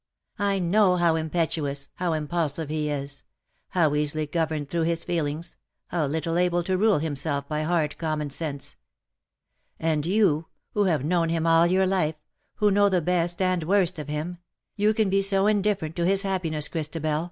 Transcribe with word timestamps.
I 0.39 0.57
know 0.57 0.95
how 0.95 1.15
impetuous, 1.15 1.89
how 1.97 2.13
impulsive 2.13 2.69
he 2.69 2.89
is; 2.89 3.21
how 3.67 3.93
easily 3.93 4.25
governed 4.25 4.67
through 4.71 4.81
his 4.85 5.03
feelings, 5.03 5.57
how 5.89 6.07
little 6.07 6.39
able 6.39 6.63
to 6.63 6.75
rule 6.75 6.97
himself 6.97 7.47
by 7.47 7.61
hard 7.61 7.99
common 7.99 8.31
sense. 8.31 8.77
And 9.79 10.03
you, 10.03 10.47
who 10.73 10.85
have 10.85 11.05
known 11.05 11.29
him 11.29 11.45
all 11.45 11.67
your 11.67 11.85
life— 11.85 12.15
who 12.55 12.71
know 12.71 12.89
the 12.89 12.99
best 12.99 13.43
and 13.43 13.63
worst 13.65 13.99
of 13.99 14.07
him— 14.07 14.39
you 14.75 14.95
can 14.95 15.11
be 15.11 15.21
so 15.21 15.45
indifferent 15.45 15.95
to 15.97 16.05
his 16.07 16.23
happiness, 16.23 16.67
Christabel. 16.67 17.19